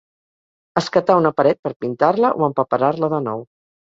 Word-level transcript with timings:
Escatar 0.79 1.17
una 1.19 1.31
paret 1.41 1.59
per 1.67 1.73
pintar-la 1.85 2.33
o 2.39 2.47
empaperar-la 2.49 3.13
de 3.15 3.23
nou. 3.29 3.45